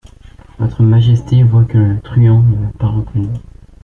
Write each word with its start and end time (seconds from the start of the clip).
Votre 0.57 0.81
majesté 0.81 1.43
voit 1.43 1.63
que 1.63 1.77
le 1.77 2.01
truand 2.01 2.41
ne 2.41 2.55
m’a 2.57 2.71
pas 2.79 2.87
reconnu. 2.87 3.27